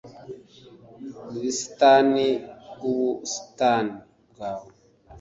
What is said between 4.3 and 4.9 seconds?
bwawe